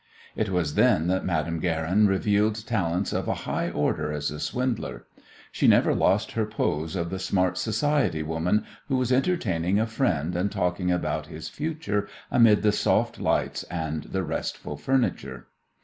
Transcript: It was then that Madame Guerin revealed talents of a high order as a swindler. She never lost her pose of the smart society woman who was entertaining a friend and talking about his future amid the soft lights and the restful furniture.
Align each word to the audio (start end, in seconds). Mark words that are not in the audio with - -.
It 0.35 0.49
was 0.49 0.73
then 0.73 1.05
that 1.09 1.25
Madame 1.25 1.59
Guerin 1.59 2.07
revealed 2.07 2.65
talents 2.65 3.13
of 3.13 3.27
a 3.27 3.35
high 3.45 3.69
order 3.69 4.11
as 4.11 4.31
a 4.31 4.39
swindler. 4.39 5.05
She 5.51 5.67
never 5.67 5.93
lost 5.93 6.31
her 6.31 6.47
pose 6.47 6.95
of 6.95 7.11
the 7.11 7.19
smart 7.19 7.55
society 7.59 8.23
woman 8.23 8.65
who 8.87 8.97
was 8.97 9.11
entertaining 9.11 9.77
a 9.79 9.85
friend 9.85 10.35
and 10.35 10.51
talking 10.51 10.89
about 10.91 11.27
his 11.27 11.49
future 11.49 12.07
amid 12.31 12.63
the 12.63 12.71
soft 12.71 13.19
lights 13.19 13.61
and 13.65 14.05
the 14.05 14.23
restful 14.23 14.75
furniture. 14.75 15.45